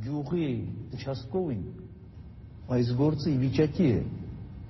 [0.00, 0.46] գյուղի
[0.96, 1.64] участковին
[2.72, 3.98] այս գործը ի վիճակի է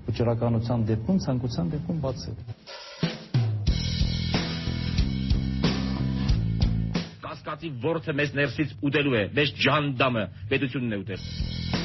[0.09, 2.41] վճռականության դեպքում ցանկության դեպքում բացել։
[7.23, 11.82] Կասկածի ворթը մեզ ներսից ուտելու է, մեզ ջանդամը պետությունն է ուտել։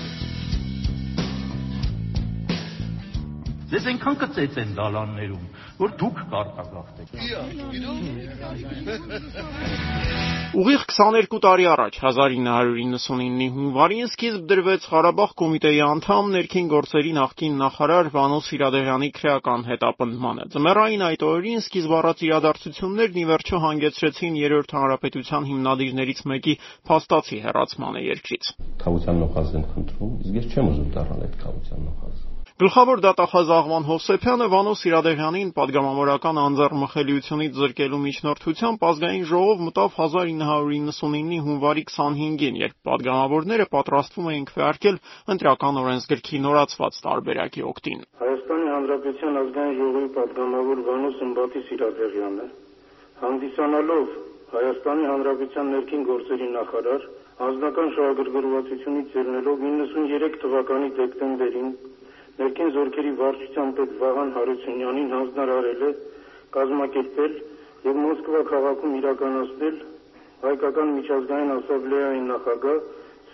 [3.67, 7.09] Ձեզ այնքան կծեծեն դալաններում, որ դուք կարտագաղթեք։
[10.61, 18.11] Ուղիղ 22 տարի առաջ 1999-ի հունվարին սկիզբ դրվեց Ղարաբաղ կոմիտեի անդամ ներքին գործերի նախկին նախարար
[18.15, 25.51] Վանո Սիրադեղյանի քրեական հետապնդմանը։ Ձմեռային այդ օրերին սկիզբ առած իրադարձություններն ի վերջո հանգեցրեցին Երրորդ հանրապետության
[25.51, 26.55] հիմնադիրներից մեկի
[26.87, 28.55] փաստացի հեռացմանը երկրից։
[28.87, 34.45] Խաղության նոխազն եմ խնդրում, իսկ ես չեմ ուզում դառնալ այդ խաղության նոխազը։ Գլխավոր դատախազաղման Հովսեփյանը
[34.49, 44.29] Վանո Սիրադեյանին падգամավորական անձեռմխելիությունից զրկելու միջնորդությամբ ազգային ժողով մտավ 1999-ի հունվարի 25-ին, երբ падգամավորները պատրաստվում
[44.31, 44.97] էին քվեարկել
[45.37, 52.47] ընտրական օրենսգրքի նորացված տարբերակի օգտին։ Հայաստանի Հանրապետության ազգային ժողովի падգամավոր Վանո Սմբատի Սիրադեյանը
[53.21, 54.17] հանդիսանալով
[54.57, 57.05] Հայաստանի Հանրապետության ներքին գործերի նախարար
[57.37, 61.69] անձնական շահագրգռվածությունից ելնելով 93 թվականի դեկտեմբերին
[62.37, 65.91] ներքին զորքերի վարչության պետ Վաղան Հարությունյանին հանձնարարել է
[66.57, 67.33] կազմակերպել
[67.87, 69.77] եւ Մոսկվա քաղաքում իրականացնել
[70.43, 72.77] հայկական միջազգային ասամբլեայի նախագահ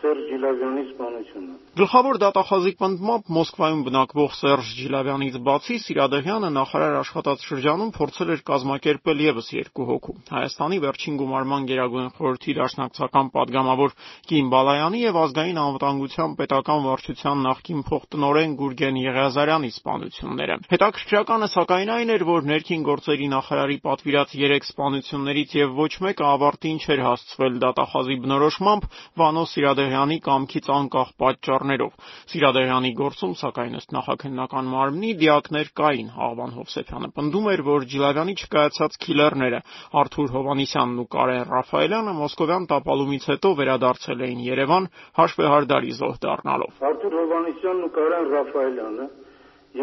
[0.04, 7.94] Սերժ Ջիլավյանի սպանությունը։ Գլխավոր դատախազի պնդմամբ Մոսկվայում բնակվող Սերժ Ջիլավյանից բացի Սիրադեղյանը նախարար աշխատած շրջանում
[7.96, 13.96] փորձել էր կազմակերպել եւս երկու հոգու՝ Հայաստանի վերջին գումարման գերագույն խորհրդի դաշնակցական падգամավոր
[14.28, 22.14] Կիմ Բալայանի եւ ազգային անվտանգության պետական վարչության նախկին փոխտնօրեն Գուրգեն Եղիազարյանի սպանությունները։ Հետաքրքրականը սակայն այն
[22.14, 28.18] էր, որ ներքին գործերի նախարարի պատվիրած 3 սպանություններից եւ ոչ մեկը ավարտին չէր հասցվել դատախազի
[28.24, 28.88] բնորոշմամբ
[29.24, 31.92] Վանո Սիրադեղ Սիրադեղյանի կամքից անկախ պատճառներով։
[32.32, 38.98] Սիրադեղյանի գործում, սակայն ըստ նախաքննական մարմնի, դիակներ կային։ Աղվան Հովսեփյանը պնդում էր, որ Ջիլավյանի չկայացած
[39.06, 39.60] քիլերները
[40.02, 44.90] Արթուր Հովանիսյանն ու Կարեն Ռաֆայելյանը մոսկովյան տապալումից հետո վերադարձել էին Երևան
[45.22, 49.08] հաշվեհարդարի զոհ դառնալով։ Արթուր Հովանիսյանն ու Կարեն Ռաֆայելյանը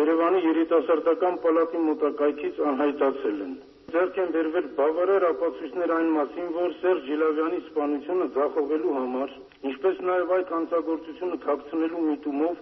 [0.01, 3.55] Երևանի երիտասարդական պալատի մոտակայքից անհայտացել են
[3.95, 9.33] ձեռք են բերվել բավարար ապացույցներ այն մասին, որ Սերժ Ջիլավյանի սպանությունը ձախողելու համար,
[9.71, 12.61] ինչպես նաև այդ հանցագործությունը թաքցնելու միտումով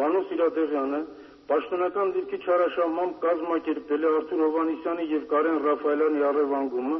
[0.00, 1.00] Վանո Սիրադեղյանը
[1.50, 6.98] պաշտոնական դիրքի չարաշահմամբ կազմակերպել է Արթուր Հովանիսյանի եւ Կարեն Ռաֆայելյանի առևանգումը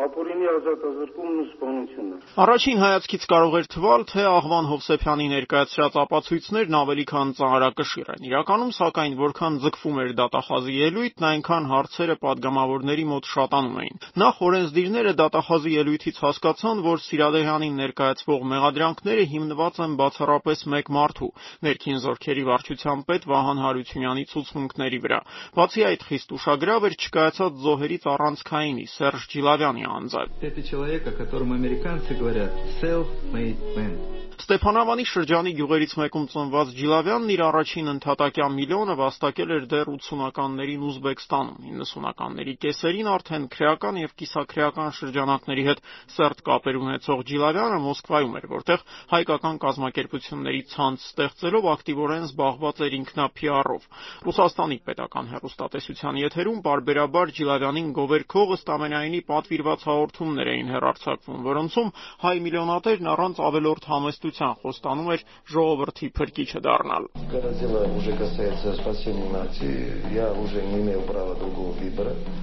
[0.00, 7.04] ապօրինի ազատազրկումն ու սպանությունը։ Առաջին հայացքից կարող էր թվալ, թե աղվան Հովսեփյանի ներկայացրած ապացույցներն ավելի
[7.12, 13.76] քան ծանրակշիռ են։ Իրականում, սակայն, որքան ձգվում էր դատախազի ելույթն, այնքան հարցերը падգամավորների մոտ շատանում
[13.82, 21.30] էին։ Նախ օրենսդիրները դատախազի ելույթից հասկացան, որ Սիրադեյանին ներկայացվող մեղադրանքները հիմնված են բացառապես մեկ մարդու՝
[21.68, 25.20] ներքին զորքերի վարչության պետ Վահան Հարությունյանի ցուցմունքների վրա։
[25.52, 31.53] Բացի այդ, խիստ ուշագրավ էր չկայացած զոհերից առանցքայինի Սերժ Ջիլավյանի անձը։ Это человек, о котором
[31.53, 34.17] американцы говорят self-made man.
[34.37, 41.63] Ստեփանավանի շրջանի գյուղերից մեկում ծնված Ջիլավյանն իր առաջին ընդհատակյա միլիոնը վաստակել էր դեռ 80-ականներին Ուզբեկստանում։
[41.69, 45.81] 90-ականների կեսերին արդեն քրեական եւ կիսաքրեական շրջանակների հետ
[46.17, 48.85] սերտ կապեր ունեցող Ջիլավյանը Մոսկվայում էր, որտեղ
[49.17, 53.89] հայկական կազմակերպությունների ցանց ստեղծելով ակտիվորեն զբաղված էր ինքնափիառով։
[54.27, 59.21] Ռուսաստանի պետական հեռուստատեսության եթերում բարբերաբար Ջիլավյանին գովերքող ըստ ամենայնի
[59.72, 61.88] կազմված հաղորդումներ էին հեռարձակվում, որոնցում
[62.22, 67.04] հայ միլիոնատերն առանց ավելորդ համեստության խոստանում էր ժողովրդի փրկիչը դառնալ։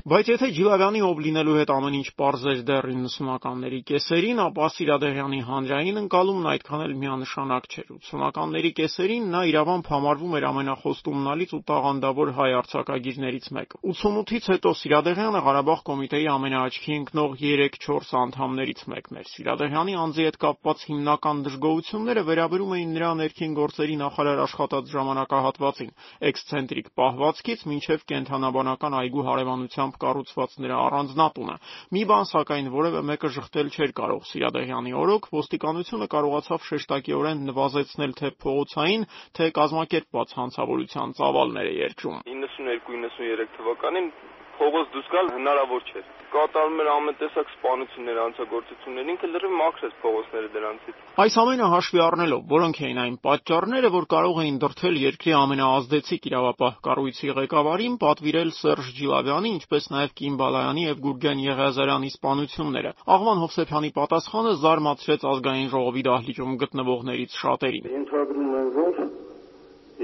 [0.10, 6.00] Բայց եթե Ջիլավյանի ով լինելու հետ ամեն ինչ པարզեր դեռ 90-ականների կեսերին, ապա Սիրադեղյանի հանրային
[6.00, 12.50] ընկալումն այդքան էլ միանշանակ չէր։ 80-ականների կեսերին նա իրավամբ համարվում էր ամենախոստումնալից ու տաղանդավոր հայ
[12.64, 20.24] արձակագիրներից մեկը։ 88-ից հետո Սիրադեղյանը Ղարաբաղ կոմիտեի ամենաաչքի ընկնող 3-4 անդամներից մեկն էր։ Սիրադեղյանի անձի
[20.30, 25.92] հետ կապված հիմնական դժգոհ գործողությունները վերաբերում էին նրա ներքին գործերի նախարար աշխատած ժամանակահատվածին՝
[26.30, 31.56] էքսցենտրիկ պահվածքից մինչև կենդանաբանական այգու հարևանությամբ կառուցված նրա առանձնատունը։
[31.96, 38.34] Մի բան, սակայն, որևէ մեկը շղթել չէր կարող Սիրադեղյանի օրոք, ոստիկանությունը կարողացավ շեշտակիորեն նվազեցնել թե
[38.44, 39.08] փողոցային,
[39.40, 44.12] թե կազմակերպված հանցավորության ծավալները երկրում։ 92-93 թվականին
[44.60, 50.50] փողոց դուրս գալ հնարավոր չէր։ Կատարում էր ամեն տեսակ սպանություններ, հանցագործություններ, ինքը լրիվ մաքրեց փողոցները
[50.56, 56.28] դրանցից։ Այս ամենը հաշվի առնելով, որոնք էին այն պատճառները, որ կարող էին դրթել երկրի ամենաազդեցիկ
[56.30, 63.42] իրավապահ կառույցի ղեկավարին պատվիրել Սերժ Ջիլավյանի, ինչպես նաև Կիմ Բալայանի եւ Գուրգեն Եղիազարյանի սպանությունները։ Աղվան
[63.48, 69.02] Հովսեփյանի պատասխանը զարմացրեց ազգային ժողովի դահլիճում գտնվողներից շատերին։ Ենթադրում եմ, որ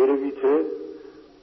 [0.01, 0.55] երևի թե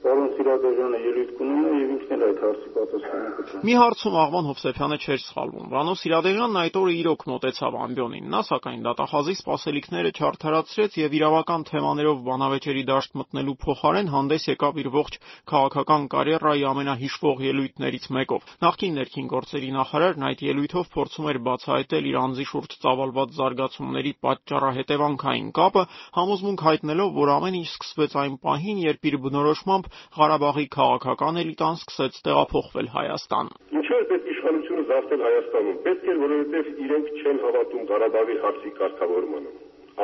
[0.03, 4.47] Պարոն Սիրադարյանը ելույթ կունում է եւ ինքն էլ այդ հարցի պատասխանը կտա։ Մի հարցում Աղվան
[4.49, 10.97] Հովսեփյանը չէր սխալվում։ Վանո Սիրադարյանն այդ օրը իրոք մտեցավ ամբիոնին։ Նա սակայն դատախազի սպասելիքները չարթարացրեց
[10.99, 15.17] եւ իրավական թեմաներով բանավեճերի դաշտ մտնելու փոխարեն հանդես եկավ իր ողջ
[15.53, 22.17] քաղաքական կարիերայի ամենահիշվող ելույթներից մեկով։ Նախկին ներքին գործերի նախարարն այդ ելույթով փորձում էր բացահայտել իր
[22.23, 25.83] անձի շուրջ ծավալված զարգացումների պատճառահետևանքային կապը,
[26.17, 32.19] համոզմունք հայտնելով, որ ամեն ինչ սկսվեց այն պահին, երբ իր բնորոշմամբ Ղարաբաղի քաղաքական էլիտան սկսեց
[32.27, 38.37] տեղափոխվել Հայաստան։ Ինչու է պետք իշխանությունը զարթել Հայաստանում։ Պետք է, որովհետև իրենք չեն հավատում Ղարաբաղի
[38.43, 39.51] հարցի կարգավորմանը։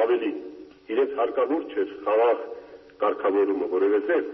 [0.04, 0.32] Ավելի,
[0.94, 2.44] իրենց հարկավոր չէր խաղաղ
[3.04, 4.30] կարգավորումը, որովհետև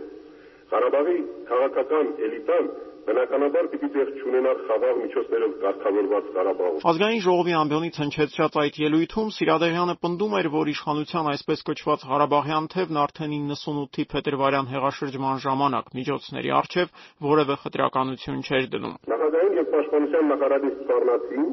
[0.75, 1.17] Ղարաբաղի
[1.49, 2.69] քաղաքական էլիտան
[3.05, 9.95] բնականաբար պիտի տեղ չունենար խաղաղ միջոցներով կարգավորված Ղարաբաղում։ Ազգային ժողովի ամբիոնից հնչեցրած այդ ելույթում Սիրադեղյանը
[10.05, 17.03] պնդում էր, որ իշխանության այսպես կոչված Ղարաբաղյան թևն արդեն 98-ի փետրվարյան հեղաշրջման ժամանակ միջոցների արչև
[17.29, 21.45] որևէ խտրականություն չէր դնում։ Նախագահային եւ պաշտպանության նախարարից սպառնացին,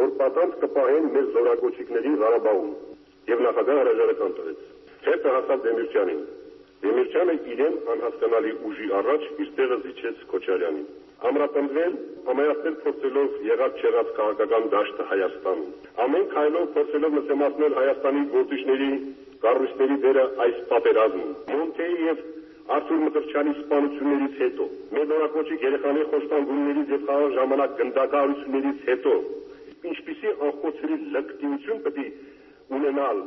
[0.00, 2.76] որ պատանդ կպահեն մեր զորակոչիկների Ղարաբաղում
[3.30, 4.68] եւ նախագահը հրաժարական տվեց։
[5.00, 6.22] Հետը հասավ Դեմիրճյանին։
[6.80, 10.86] Դեմիրճյանը իրեն անհասկանալի ուժի առաջ իր տեղը զիջեց Քոչարյանին։
[11.30, 11.96] Ամրապնդվել,
[12.32, 18.88] ամայացնել փորձելով եղած չեղած քաղաքական դաշտը Հայաստանում։ Ամեն քայլով փորձելով նսեմացնել Հայաստանի գործիչների
[19.44, 22.24] կառույցների դերը այս պատերազմում։ Մոնտեի եւ
[22.70, 24.64] Արթուր Մկրտչյանի սպանություններից հետո,
[24.96, 29.14] մեր նորակոչիկ երեխաների խոշտանգումներից եւ խաղաղ ժամանակ գնդակահարություններից հետո,
[29.90, 32.06] ինչպիսի անխոցելի լկտիություն պետք է
[32.78, 33.22] ունենալ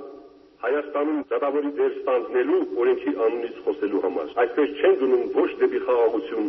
[0.64, 6.46] Հայաստանում դատավորի դեր ստանձնելու օրենքի անունից խոսելու համար։ Այսպես չեն գնում ոչ դեպի խաղաղություն,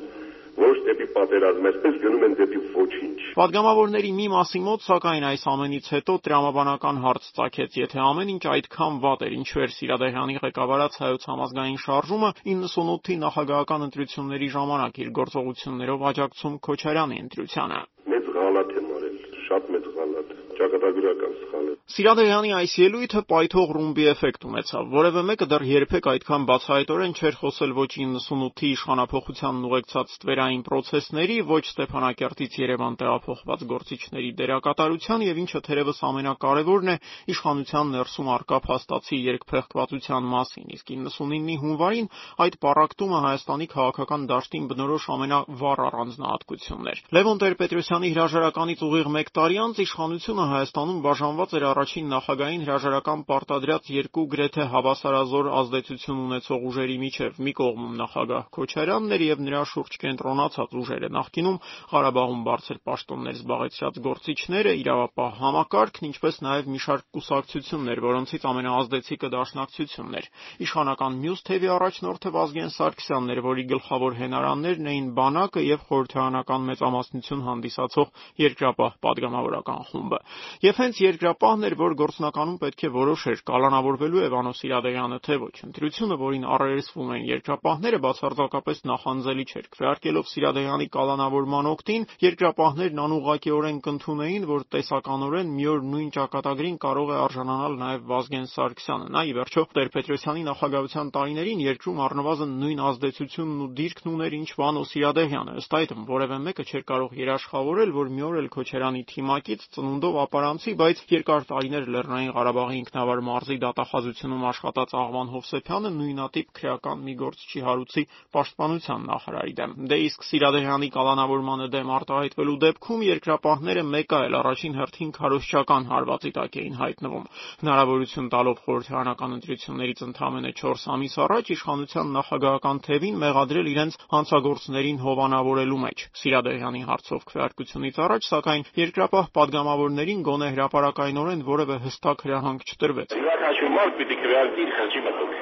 [0.54, 5.88] ոչ դեպի պատերազմ, այսպես գնում են դեպի ոչինչ։ Պատգամավորների մի մասի մոտ, սակայն այս ամենից
[5.94, 11.28] հետո տրամաբանական հարց ցակեց, եթե ամեն ինչ այդքան վատ էր, ինչու էր Սիրադեղյանի ղեկավարած հայոց
[11.34, 17.82] համազգային շարժումը 98-ի նախագահական ընտրությունների ժամանակ իր գործողություններով աջակցում Քոչարյանի ընտրությանը։
[18.14, 19.20] Մեծ գալատ եմ արել,
[19.50, 20.34] շատ մեծ գալատ
[20.64, 26.46] ճակատագրական սխալ է։ Սիրադեղյանի այս ելույթը պայթող ռումբի էֆեկտ ունեցավ։ Որևէ մեկը դեռ երբեք այդքան
[26.48, 35.24] բացահայտորեն չէր խոսել ոչ 98-ի իշխանափոխությանն ուղեկցած ստվերային process-ների, ոչ Ստեփանակերտից Երևան տեղափոխված գործիչների դերակատարության
[35.28, 36.96] եւ ինչը թերևս ամենակարևորն է,
[37.34, 42.08] իշխանության ներսում արկա փաստացի երկփեղկվածության մասին։ Իսկ 99-ի հունվարին
[42.48, 49.58] այդ պարակտումը Հայաստանի քաղաքական դաշտին բնորոշ ամենավառ առանձնահատկությունն էր։ Լևոն Տեր-Պետրոսյանի հրաժարականից ուղիղ 1 տարի
[49.64, 56.98] անց իշխանությունը Հայաստանում բաժանված էր առաջին նախագահային հրաժարական պարտադրած երկու գրեթե հավասարազոր ազդեցություն ունեցող ուժերի
[57.04, 61.58] միջև՝ մի կողմում նախագահ Քոչարյանն էր եւ նրա շուրջ կենտրոնացած ուժերը՝ նախկինում
[61.94, 70.18] Ղարաբաղում բարձր պաշտոններ զբաղեցրած գործիչները, իրավապահ համակարգն, ինչպես նաեւ մի շարք կուսակցություններ, որոնցից ամենաազդեցիկը Դաշնակցությունն
[70.22, 70.30] էր։
[70.64, 77.44] Իշխանական մյուս թևի առաջնորդը Վազգեն Սարգսյանն էր, որի գլխավոր հենարաններն էին բանակը եւ խորհրդարանական մեծամասնություն
[77.48, 78.08] հանդիսացող
[78.44, 80.18] Երկրապահ պատգամավորական խումբը։
[80.64, 85.54] Եվ հենց երկրապահն էր, որ գործնականում պետք է որոշեր կալանավորվելու է Վանո Սիրադեղյանը թե ոչ։
[85.68, 94.46] Ընտրությունը, որին առերեսվում են երկրապահները, բացարձակապես նախանձելի չէր։ Քվեարկելով Սիրադեղյանի կալանավորման օկտին, երկրապահներն անուղղակիորեն կընդունեին,
[94.54, 99.64] որ տեսականորեն մի օր նույն ճակատագրին կարող է արժանանալ նաև Վազգեն Սարգսյանը։ Նա ի վերջո
[99.74, 106.04] Տեր-Պետրոսյանի նախագահության տարիներին երկրում առնվազն նույն ազդեցությունն ու դիրքն ուներ, ինչ Վանո Սիրադեղյանը։ Ըստ այդմ
[106.14, 111.46] որևէ մեկը չէր կարող երաշխավորել, որ մի օր էլ Քոչարյանի թիմակից ծնունդով ապարանցի, բայց երկար
[111.50, 118.04] տարիներ Լեռնային Ղարաբաղի ինքնավար մարզի դատախազությունում աշխատած Աղվան Հովսեփյանը նույնատիպ քրեական մի գործ չի հարուցի
[118.34, 125.10] պաշտպանության նախարարի դեմ։ Դե իսկ Սիրադեյանի կալանավորմանը դեմ արտահայտվելու դեպքում երկրապահները մեկ այլ առաջին հերթին
[125.18, 127.28] քարոզչական հարվածի տակ էին հայտնվում։
[127.64, 135.80] Հնարավորություն տալով խորհրդարանական ընտրություններից ընդամենը 4 ամիս առաջ իշխանության նախագահական թևին մեղադրել իրենց հանցագործներին հովանավորելու
[135.84, 143.14] մեջ։ Սիրադեյանի հարցով քվեարկությունից առաջ, սակայն երկրապահ падգամավորների խնդրին գոնե հրապարակայնորեն որևէ հստակ հրահանգ չտրվեց։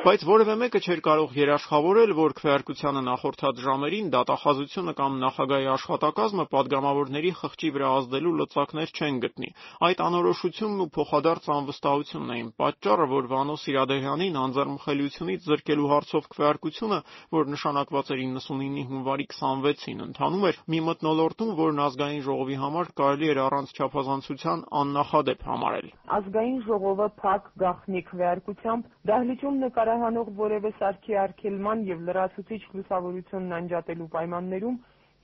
[0.02, 7.30] Բայց որևէ մեկը չէր կարող երաշխավորել, որ քվեարկությանը նախորդած ժամերին դատախազությունը կամ նախագահի աշխատակազմը падգամավորների
[7.38, 9.50] խղճի վրա ազդելու լծակներ չեն գտնի։
[9.86, 16.98] Այդ անորոշությունն ու փոխադարձ անվստահությունն էին պատճառը, որ Վանո Սիրադեյանին անձեռմխելիությունից զրկելու հարցով քվեարկությունը,
[17.38, 23.32] որ նշանակված էր 99-ի հունվարի 26-ին, ընթանում էր մի մթնոլորտում, որն ազգային ժողովի համար կարելի
[23.32, 31.16] էր առանց չափազանցության կառավարության աննախադեպ համարել։ Ազգային ժողովը փակ գաղտնիք վերարկությամբ դահլիճում նկարահանող որևէ սարքի
[31.22, 34.76] արգելման եւ լրացուցիչ լուսավորությունն անջատելու պայմաններում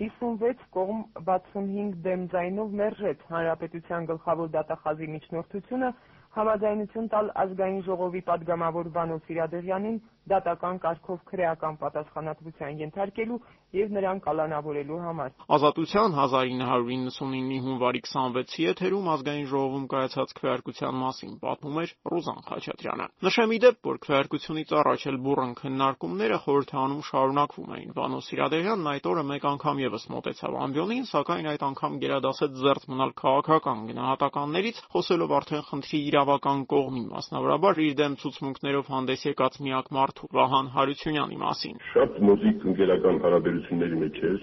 [0.02, 5.92] 56 կողմ 65 դեմ ձայնով մերժեց հանրապետության գլխավոր դատախազի միջնորդությունը
[6.38, 9.98] համաձայնություն տալ ազգային ժողովի падգամավոր Վանո Սիրադեղյանին
[10.32, 13.38] դատական կարգով քրեական պատասխանատվության ենթարկելու
[13.78, 21.80] եւ նրան կալանավորելու համար։ Ազատության 1999-ի հունվարի 26-ի եթերում Ազգային ժողովում կայացած քվեարկության մասին պատմում
[21.82, 27.92] էր Ռուզան Խաչատրյանը։ Նշեմ ի դեպ, որ քվեարկությունից առաջ էլ բուրըն քննարկումները խորհրդանում շարունակվում էին։
[27.98, 33.12] Վանո Սիրադեղյանն այդ օրը մեկ անգամ եւս մոտեցավ ամբիոնին, սակայն այդ անգամ գերադասեց զերծ մնալ
[33.20, 40.34] քաղաքական գնահատականներից, խոսելով արդեն խնդրի իրավական կողմին, մասնավորաբար իր դեմ ցուցմունքներով հանդես եկած միակ մարդու
[40.34, 44.38] Վահան Հարությունյանի մասին։ Շատ մոզիկ ընկերական հարաբերությունների մեջ էր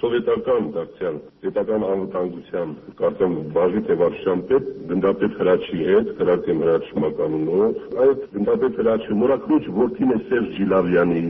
[0.00, 8.22] սովետական դարձյալ պետական անվտանգության կարծեմ բաժի տևարշան պետ գնդապետ Հրաչի հետ Հրաչեմ Հրաչ մականունով այդ
[8.36, 11.24] գնդապետ Հրաչի նորակրուչ որդին է Սերժ Ջիլավյանի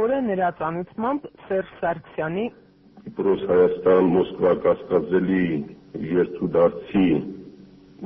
[0.00, 2.46] որը նրա ծանուցմամբ Սերժ Սարգսյանի
[3.20, 5.44] Պրոս Հայաստան Մոսկվա կասկածելի
[6.14, 7.06] երթու դարձի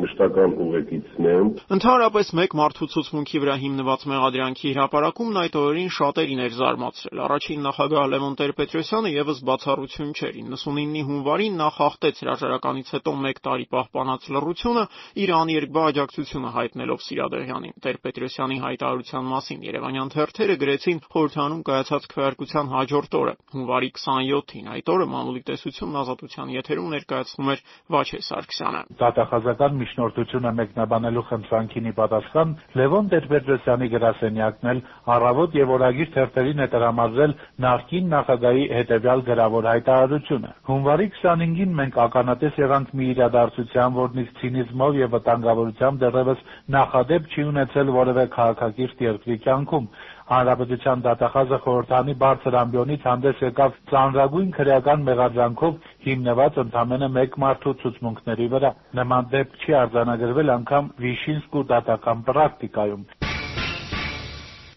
[0.00, 1.28] մշտական ուղեկիցն
[1.74, 8.06] Ընդհանրապես մեկ մարդու ցուցմունքի վրա հիմնված մեղադրանքի հրապարակումն այդ օրերին շատերին էր զարմացրել։ Առաջին նախագահ
[8.14, 14.84] Լևոն Տեր-Պետրոսյանը եւս բացառություն չէր։ 99-ի հունվարին նա խախտեց հրաժարականից հետո 1 տարի պահպանած լռությունը,
[15.24, 23.16] իր աներկբա աջակցությունը հայտնելով Սիրադեղյանին։ Տեր-Պետրոսյանի հայտարարության մասին Երևանյան թերթերը գրեցին խորհրդանում կայացած քվեարկության հաջորդ
[23.20, 30.50] օրը, հունվարի 27-ին։ Այդ օրը մամուլի տեսությունն ազատության եթերում ներկայացնում էր Վաչե Սարգսյանը։ Դատախազական միջնորդությունը
[30.58, 34.80] մեկնաբանելու խնդրանքին ի պատասխան Լևոն Տեր-Պետրոսյանի գրասենյակն էլ
[35.14, 42.58] առավոտ եւ օրագիր թերթերին է տրամադրել նախկին նախագահի հետեւյալ գրավոր հայտարարությունը։ Հունվարի 25-ին մենք ականատես
[42.64, 46.44] եղանք մի իրադարձության, որն իսկ ցինիզմով եւ վտանգավորությամբ դեռևս
[46.78, 49.88] նախադեպ չի ունեցել որևէ քաղաքակիրթ երկրի կյանքում։
[50.24, 58.46] Հանրապետության դատախազը խորհրդանի բարձր ամբիոնից հանդես եկավ ծանրագույն քրեական մեղադրանքով հիմնված ընդամենը մեկ մարդու ցուցմունքների
[58.54, 63.04] վրա։ Նման դեպք չի արձանագրվել անգամ Վիշինսկու դատական պրակտիկայում։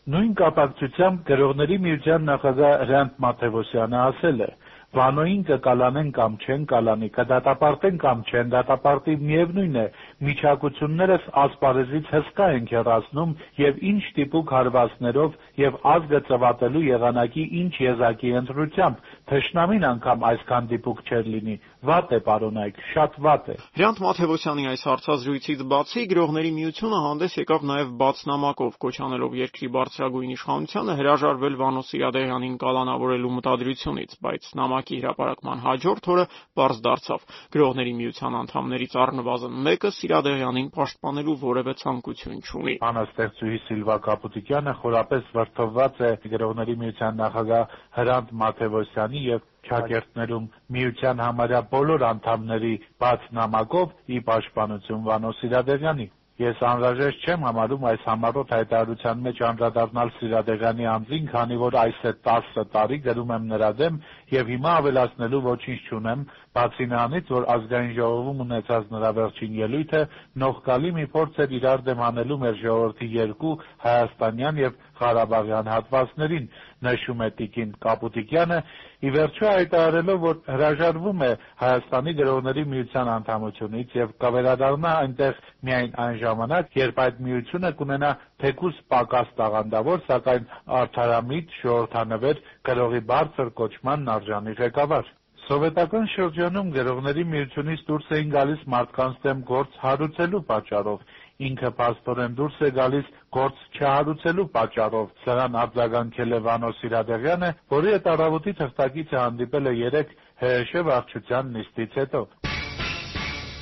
[0.08, 4.52] Նույն կապակցությամբ Գրողների միության նախագահ Հրանտ Մաթևոսյանը ասել է.
[4.96, 9.84] Վանոյին կկալանեն կամ չեն կալանի, կդատապարտեն կամ չեն դատապարտի, միևնույն է,
[10.18, 18.32] միջակություններս ասպարեզից հսկա ենք հեռացնում եւ ինչ տիպուկ հարվածներով եւ ազգը ծվատելու եղանակի ինչ եզակի
[18.42, 21.56] ընտրությամբ, թշնամին անգամ այսքան դիպուկ չէր լինի։
[21.88, 27.68] Վատ է, պարոնայք, շատ վատ է։ Հրանտ Մաթևոսյանի այս հարցազրույցից բացի Գրողների միությունը հանդես եկավ
[27.68, 36.10] նաեւ բացնամակով կոչանելով երկրի բարձրագույն իշխանությանը հրաժարվել Վանո Սիրադեղյանին կալանավորելու մտադրությունից, բայց նամակի հրապարակման հաջորդ
[36.18, 36.26] օրը
[36.58, 44.74] պարզ դարձավ։ Գրողների միության անդամներից առնվազն մեկը Սիրադեղյանին պաշտպանելու որևէ ցանկություն չունի։ Անաստեղծուհի Սիլվա Կապուտիկյանը
[44.84, 50.46] խորապես վրդովված է Գրողների միության նախագահ Հրանտ Մաթևոսյանի եւ շակերտներում
[50.78, 52.74] միության համարյա բոլոր անդամների
[53.06, 60.12] բաց նամակով ի պաշտպանություն Վանո Սիրադեղյանի։ Ես անհրաժեշտ չեմ համարում այս համառոտ հայտարարության մեջ անդրադառնալ
[60.18, 63.98] Սիրադեղյանի անձին, քանի որ այս է 10 տարի գրում եմ նրա դեմ
[64.36, 66.22] եւ հիմա ավելացնելու ոչինչ չունեմ,
[66.58, 70.02] բացի նրանից, որ ազգային ժողովում ունեցած նրա վերջին ելույթը
[70.44, 73.54] նողկալի մի փորձ էր իրար դեմ անելու մեր ժողովրդի երկու
[73.88, 76.46] հայաստանյան եւ Ղարաբաղյան հատվածներին,
[76.88, 78.58] նշում է Տիկին Կապուտիկյանը,
[79.06, 81.30] ի վերջո հայտարարելով, որ հրաժարվում է
[81.62, 88.12] Հայաստանի գրողների միության անդամությունից եւ կվերադառնա այնտեղ միայն այն ժամանակ, երբ այդ միությունը կունենա
[88.46, 90.50] թեկուզ պակաս տաղանդավոր, սակայն
[90.82, 95.14] արդարամիտ, ժողովրդանվեր գրողի բարձր կոչմանն արժանի ղեկավար։
[95.48, 101.06] Սովետական շրջանում գրողների միությունից դուրս էին գալիս մարդկանց դեմ գործ հարուցելու պատճառով,
[101.50, 108.10] ինքը փաստորեն դուրս է գալիս գործ չհարուցելու պատճառով։ Սրան արձագանքել է Վանո Սիրադեղյանը, որի հետ
[108.18, 112.26] առավոտի թղթակիցը հանդիպել է երեկ ՀՀՇ վարչության նիստից հետո։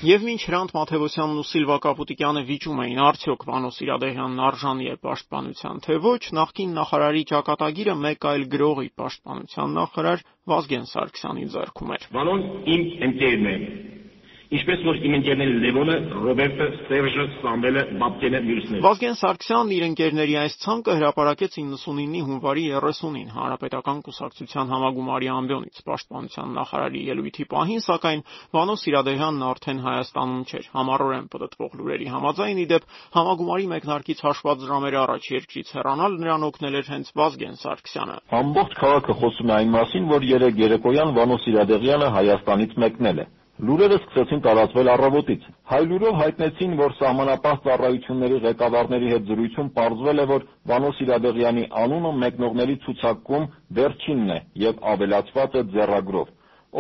[0.04, 5.80] Եվ մինչ Հրանտ Մաթևոսյանն ու Սիլվա Կապուտիկյանը վիճում էին արդյոք Վանո Սիրադեղյանն արժանի է պաշտպանության,
[5.86, 12.44] թե ոչ, նախկին նախարարի ճակատագիրը մեկ այլ գրողի պաշտպանության նախարար Վազգեն Սարգսյանի ձեռքում էր։ Վանոն
[12.76, 13.56] իմ ընկերն է
[14.54, 20.58] ինչպես որ իմ ընկերները Լևոնը, Ռոբերտը, Սերժը, Սամվելը, Բաբկենը, մյուսները։ Վազգեն Սարգսյանն իր ընկերների այս
[20.66, 28.24] ցանկը հրապարակեց 99-ի հունվարի 30-ին Հանրապետական կուսակցության համագումարի ամբիոնից։ Պաշտպանության նախարարի ելույթի պահին, սակայն
[28.56, 35.00] Վանո Սիրադեղյանն արդեն Հայաստանում չէր։ Համառորեն պտտվող լուրերի համաձայն ի դեպ համագումարի մեկնարկից հաշված ժամեր
[35.06, 40.08] առաջ երկրից հեռանալ նրան օգնել էր հենց Վազգեն Սարգսյանը։ Ամբողջ քաղաքը խոսում է այն մասին,
[40.16, 46.72] որ երեք երեկոյան Վանո Սիրադեղյանը Հայաստանից մեկնել է։ Լուրերը սկսեցին տարածվել առավոտից։ Հայ լուրով հայտնեցին,
[46.80, 53.46] որ սահմանապահ ծառայությունների ղեկավարների հետ զրույցում պարզվել է, որ Վանո Սիրադեղյանի անունը մեկնողների ցուցակում
[53.80, 56.34] վերջինն է և ավելացված է ձեռագրով։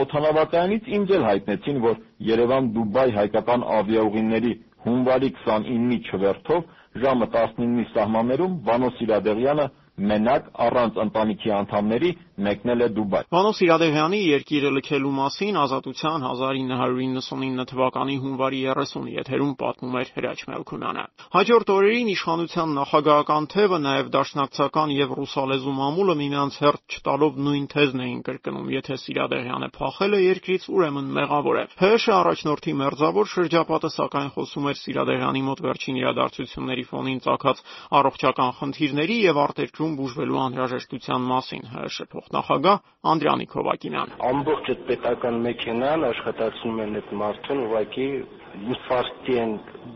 [0.04, 1.96] Օդանավակայանից ինձ էլ հայտնեցին, որ
[2.36, 4.54] Երևան-Դուբայ հայկական ավիաուղիների
[4.86, 6.62] հունվարի 29-ի չվերթով
[7.06, 9.66] ժամը 19-ի սահմաններում Վանո Սիրադեղյանը
[9.96, 18.16] մենակ առանց ընտանիքի անդամների մեկնել է Դուբայ։ Վանո Սիրադեղյանի երկիրը լքելու մասին Ազատության 1999 թվականի
[18.26, 25.16] հունվարի 30-ի եթերում պատմում էր Հրաչ Մելքումյանը։ Հաջորդ օրերին իշխանության նախագահական թևը, նաև դաշնակցական եւ
[25.16, 28.68] ռուսալեզու մամուլը միմյանց հերթ չտալով նույն թեզն էին կրկնում.
[28.76, 34.78] եթե Սիրադեղյանը փախել է երկրից, ուրեմն մեղավոր է։ ՀՀՇ առաջնորդի մերձավոր շրջապատը սակայն խոսում էր
[34.84, 37.58] Սիրադեղյանի մոտ վերջին իրադարձությունների ֆոնին ծագած
[37.96, 42.78] առողջական խնդիրների եւ արտերկրում բուժվելու անհրաժեշտության մասին ՀՀՇ փոխնախագահ
[43.12, 48.08] Անդրանիկ Հովակիմյան։ Ամբողջ այդ պետական մեքենան աշխատացնում են այդ մարդուն ուղղակի
[48.56, 49.54] ինֆարկտի են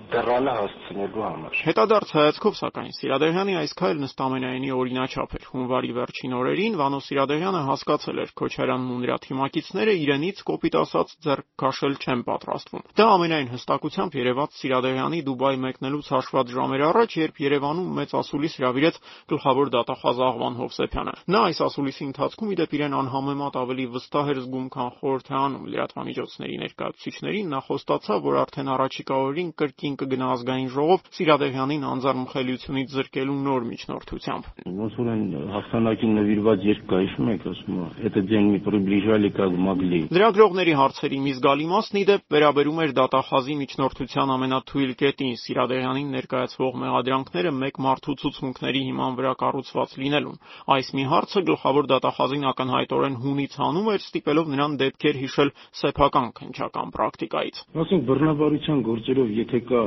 [0.10, 6.34] դռանը հասցնելու համար։ Հետադարձ հայացքով սակայն Սիրադեղյանի այս քայլն ըստ ամենայնի օրինաչափ էր։ Հունվարի վերջին
[6.40, 12.24] օրերին Վանո Սիրադեղյանը հասկացել էր Քոչարյանն ու նրա թիմակիցները իրենից կոպիտ ասած ձեռք քաշել չեն
[12.30, 18.54] պատրաստվում։ Դա ամենայն հստակությամբ երևաց Սիրադեղյանի Դուբայ մեկնելուց հաշված ժամեր առաջ, երբ Երևանում մեծ ասուլիս
[18.60, 19.00] հրավիրեց
[19.30, 24.68] գլխավոր դատախազ Աղվան Հովսեփյանը։ Նա այս ասուլիսի ընթացքում իդեպ իրեն անհամեմատ ավելի վստահ էր զգում,
[24.74, 31.85] քան խորհրդանում լրատվամիջոցների ներկայացուցիչներին նա խոստացավ, որ արդեն առաջիկա օրերին կրկին կգնա ազգային ժողով Սիրադեղյանին
[31.91, 37.89] անձեռնմխելիությունից զրկելու նոր միջնորդությամբ։ Ոնց որ այն հաղթանակին նվիրված երկ կա, հիշում եք, ասում է,
[38.09, 42.95] это день мы приближали как могли։ Լրագրողների հարցերի մի զգալի մասն ի դեպ վերաբերում էր
[42.99, 50.39] դատախազի միջնորդության ամենաթույլ կետին Սիրադեղյանին ներկայացվող մեղադրանքները մեկ մարդու ցուցմունքների հիման վրա կառուցված լինելուն։
[50.75, 56.95] Այս մի հարցը գլխավոր դատախազին ակնհայտորեն հունից հանում էր, ստիպելով նրան դեպքեր հիշել սեփական քննչական
[56.95, 58.07] պրակտիկայից։ Ասենք
[58.40, 59.80] բռնաբարության գործերով եթե կա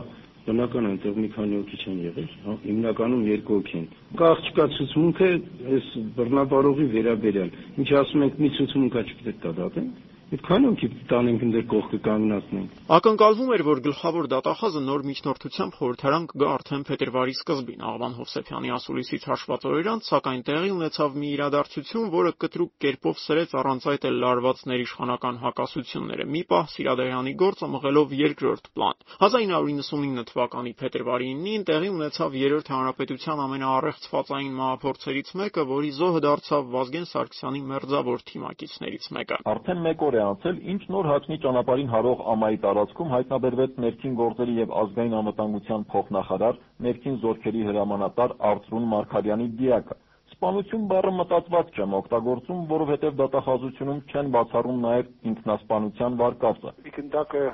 [0.46, 3.86] բնական այնտեղ մի քանի հոգի չեն եղել, հա, հիմնականում երկու հոգի են։
[4.20, 5.28] Կա աղջկա ցուցմունքը
[5.76, 5.86] այս
[6.18, 11.98] բռնաբարողի վերաբերյալ։ Ինչ ասում ենք, մի ցուցմունքա չպետք է դատենք Այդքան ոնքի տանենք ընդ կողքը
[12.06, 18.72] կանգնացնենք։ Ակնկալվում էր, որ գլխավոր դատախազը նոր միջնորդությամբ խորհրդարան կգա արդեն փետրվարի սկզբին։ Աղվան Հովսեփյանի
[18.72, 24.06] ասուլիսից հաշված օրեր անց, սակայն տեղի ունեցավ մի իրադարձություն, որը կտրուկ կերպով սրեց առանց այդ
[24.08, 28.96] էլ լարված ներիշխանական հակասությունները։ Մի պահ Սիրադեղյանի գործը մղելով երկրորդ պլան։
[29.28, 37.06] 1999 թվականի փետրվարի 9-ին տեղի ունեցավ երրորդ հանրապետության ամենաառեղծվածային մահափորձերից մեկը, որի զոհը դարձավ Վազգեն
[37.12, 42.58] Սարգսյանի մերձավոր թիմակիցներից մեկը։ Արդեն մեկ օր է անցել, ինչ նոր հաճնի ճանապարհին հարող ամայի
[42.64, 49.98] տարածքում հայտնաբերվեց ներքին գործերի եւ ազգային անվտանգության փոխնախարար, ներքին զորքերի հրամանատար Արծրուն Մարգարյանի դիակը։
[50.32, 57.44] Սպանություն բառը մտածված չեմ օգտագործում, որովհետև դատախազությունում չեն բացառում նաև ինքնասպանության վարկածը։ Գնդակը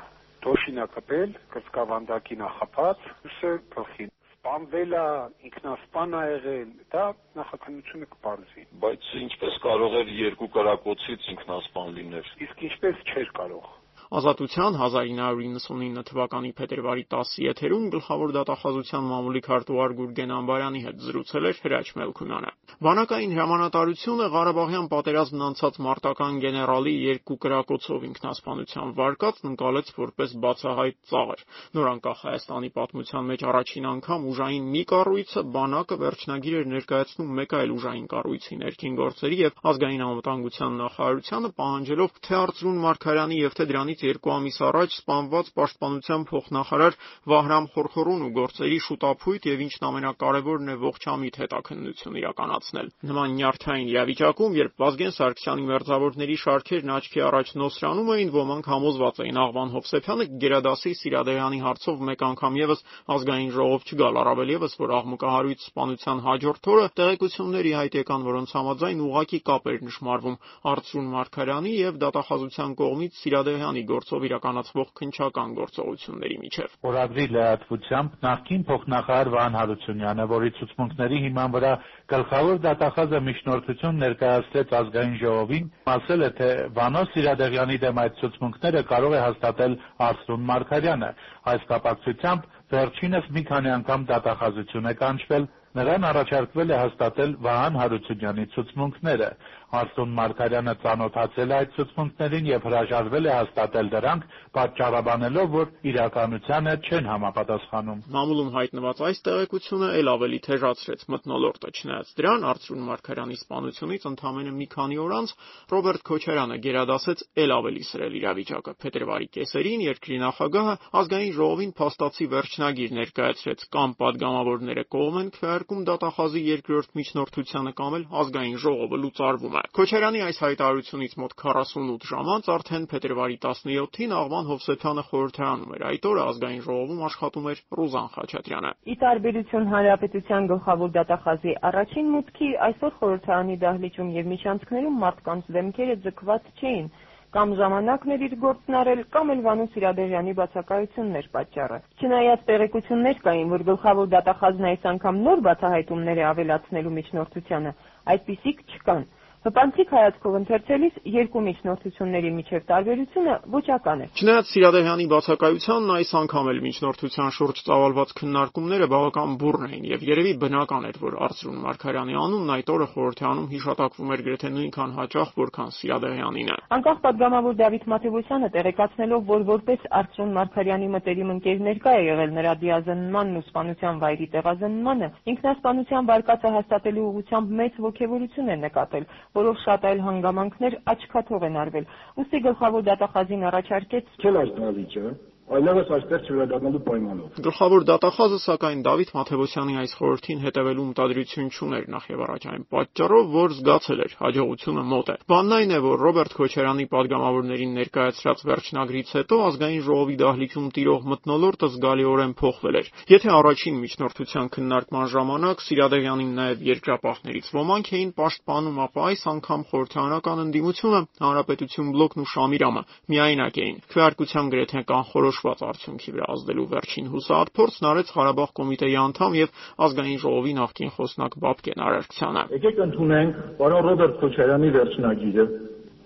[0.47, 4.15] դոշին է կպել, կրծքավանդակի նախապած, ուսը գլխին
[4.49, 5.01] սպանվել է,
[5.45, 7.03] ինքնասպան է եղել, դա
[7.37, 13.69] նախաքննությունը կբարձի։ Բայց ինչպես կարող էր երկու կրակոցից ինքնասպան լինել։ Իսկ ինչպես չէր կարող։
[14.09, 21.59] Ազատության 1999 թվականի փետրվարի 10-ի եթերում գլխավոր դատախազության մամուլի քարտուղար Գուրգեն Ամբարյանի հետ զրուցել էր
[21.65, 22.53] Հրաչ Մելքումյանը։
[22.89, 31.45] Բանակային հրամանատարությունը Ղարաբաղյան պատերազմն անցած մարտական գեներալի երկու կրակոցով ինքնասպանության վարկածն ընկալեց որպես բացահայտ ծաղր։
[31.77, 37.77] Նորանկախ Հայաստանի պատմության մեջ առաջին անգամ ուժային մի կառույցը բանակը վերջնագիր էր ներկայացնում մեկ այլ
[37.77, 43.98] ուժային կառույցի ներքին գործերի եւ ազգային անվտանգության նախարարությանը պահանջելով թե Արծրուն Մարգարյանի եւ թե դրանից
[43.99, 46.95] մարտից երկու ամիս առաջ սպանված պաշտպանության փոխնախարար
[47.29, 53.89] Վահրամ Խորխորուն ու գործերի շուտ ափույթ եւ ինչն ամենակարևորն է ողջամիտ հետաքննություն իրականացնել։ Նման նյարդային
[53.89, 60.27] իրավիճակում, երբ Վազգեն Սարգսյանի մերձավորների շարքերն աչքի առաջ Նոսրանում էին, ոմանք համոզված էին Աղվան Հովսեփյանը
[60.39, 62.81] գերադասի Սիրադեյանի հարցով մեկ անգամ եւս
[63.19, 69.03] ազգային ժողով չգալ, առավել եւս որ աղմուկահարույց սպանության հաջորդ օրը տեղեկությունների հայտ եկան, որոնց համաձայն
[69.09, 77.27] ուղակի կապեր նշмарվում Արծրուն Մարգարյանի եւ դատախազության կողմից Սիրադեյանի գործով իրականացվող քննչական գործողությունների միջև։ Օրագրի
[77.35, 81.73] լրատվությամբ նախկին փոխնախարար Վահան Հարությունյանը, որի ցուցմունքների հիման վրա
[82.15, 86.49] գլխավոր դատախազը միջնորդություն ներկայացրեց ազգային ժողովին, ասել է, թե
[86.79, 91.11] Վանո Սիրադեղյանի դեմ այդ ցուցմունքները կարող է հաստատել Արսրուն Մարգարյանը։
[91.53, 95.49] Այս կապակցությամբ վերջինս մի քանի անգամ դատախազություն է կանչվել
[95.79, 99.27] Նրան առաջարկվել է հաստատել Վահան Հարությունյանի ցուցմունքները։
[99.69, 104.23] Արսուն Մարգարյանը ծանոթացել է այդ ցուցմունքներին եւ հրաժարվել է հաստատել դրանք,
[104.57, 112.47] պատճառաբանելով, որ իրականությանը չեն համապատասխանում։ Մամուլում հայտնված այս տեղեկությունը ել ավելի թեժացրեց մտնոլորտը, չնայած դրան
[112.49, 115.35] Արսուն Մարգարյանի սպանությունից ընդամենը մի քանի օր անց
[115.69, 122.97] Ռոբերտ Քոչարյանը գերադասեց ել ավելի սրել իրավիճակը։ Փետրվարի կեսերին երկրի նախագահը ազգային ժողովին փաստացի վերջնագիր
[122.99, 123.69] ներկայացրեց.
[123.79, 130.21] Կամ падգամավորները կողմ են քվեարկում դատախազի երկրորդ միջնորդությանը կամ էլ ազգային ժողովը լուծարվում է։ Քոչարյանի
[130.27, 136.23] այս հայտարարությունից մոտ 48 ժամ անց արդեն փետրվարի 17-ին Աղվան Հովսեփյանը խորհրդարանում էր։ Այդ օրը
[136.29, 143.59] ազգային ժողովում աշխատում էր Ռուզան Խաչատրյանը։ Ի տարբերություն հանրապետության գլխավոր դատախազի առաջին մուտքի, այսօր խորհրդարանի
[143.69, 146.91] դահլիճում եւ միջանցքներում մարդկանց դեմքերը ձգված չէին
[147.35, 153.21] կամ ժամանակն էր իր գործն արել, կամ էլ Վանո Սիրադեղյանի բացակայությունն էր պատճառը։ Չնայած տեղեկություններ
[153.27, 157.75] կային, որ գլխավոր դատախազն այս անգամ նոր բացահայտումներ է ավելացնելու միջնորդությանը,
[158.15, 159.05] այդպիսիք չկան։
[159.39, 166.59] Հպանցիկ հայացքով ընթերցելիս երկու միջնորդությունների միջև տարբերությունը ոչական է։ Չնայած Սիրադեյանի բացակայությանն այս անգամ էլ
[166.65, 172.51] միջնորդության շուրջ ծավալված քննարկումները բավական բուռն էին եւ երևի բնական էր, որ Արծրուն Մարգարյանի անունն
[172.59, 179.23] այդ օրը խորհրդանում հիշատակվում էր գրեթե նույնքան հաճախ, որքան Սիրադեյանինը։ Անկախ падգամավոր Դավիթ Մաթեոսյանը տեղեկացնելով,
[179.29, 185.09] որ որպես Արծրուն Մարգարյանի մտերիմ ընկեր ներկա է եղել նրա դիազնմանն ու սպանության վայրի տեղազնմանը,
[185.33, 191.89] ինքնասպանության վարկածը հաստատելու ուղղությամբ մեծ ողջավորություն է նկատել որով շատ այլ հանգամանքներ աչքաթող են արվել։
[192.23, 195.05] Ուստի գլխավոր դատախազին առաջարկեց «Չել այս դավիճը,
[195.49, 202.09] այլևս այստեղ չվերադառնալու պայմանով։ Գլխավոր դատախազը սակայն Դավիթ Մաթեոսյանի այս խորհրդին հետևելու մտադրություն չուներ նախ
[202.13, 206.37] եւ առաջ այն պատճառով, որ զգացել էր հաջողությունը մոտ է։ Բանն այն է, որ Ռոբերտ
[206.39, 213.77] Քոչարյանի падգամավորներին ներկայացրած վերջնագրից հետո ազգային ժողովի դահլիճում տիրող մտնոլորտը զգալիորեն փոխվել էր։ Եթե առաջին
[213.89, 221.93] միջնորդության քննարկման ժամանակ Սիրադեվյանին նաեւ երկրապահներից ոմանք էին պաշտպանում, ապա այս անգամ խորհրդանական ընդդիմությունը, Հանրապետություն
[221.99, 227.87] բլոկն ու Շամիրամը միայնակ էին։ Քվեարկության գրեթե կանխորոշ որոշված արդյունքի վրա ազդելու վերջին հուսահատ փորձն
[227.89, 229.51] արեց Ղարաբաղ կոմիտեի անդամ եւ
[229.87, 235.45] ազգային ժողովի նախկին խոսնակ Բաբկեն Արարքցյանը։ Եկեք ընդունենք պարոն Ռոբերտ Քոչարյանի վերջնագիրը։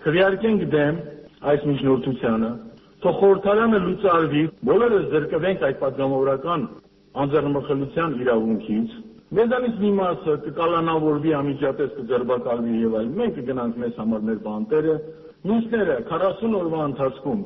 [0.03, 0.99] Քվեարկենք դեմ
[1.53, 2.51] այս միջնորդությանը։
[3.03, 6.61] Թող խորհրդարանը լուծարվի, բոլորս զրկվենք այդ պատգամավորական
[7.23, 8.93] անձեռնմխելիության իրավունքից։
[9.33, 14.95] Մեզանից մի մասը կկալանավորվի անմիջապես կձերբակալվի եւ այլ։ Մենք կգնանք մեզ համար մեր բանտերը,
[15.49, 17.41] մյուսները 40 օրվա ընթացքում